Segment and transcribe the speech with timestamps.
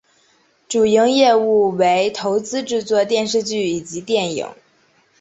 [0.67, 4.49] 主营业务为投资制作电视剧以及电影。